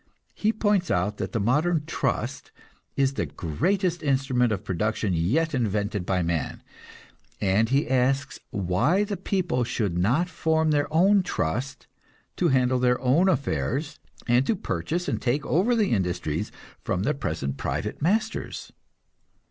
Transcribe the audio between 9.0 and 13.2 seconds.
the people should not form their own "trust," to handle their